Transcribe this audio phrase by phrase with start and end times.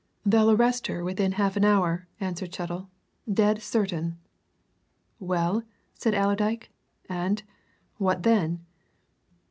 [0.25, 2.89] "They'll arrest her within half an hour," answered Chettle.
[3.31, 4.17] "Dead certain!"
[5.19, 5.61] "Well?"
[5.93, 6.71] said Allerdyke.
[7.07, 7.43] "And
[7.99, 8.65] what then!"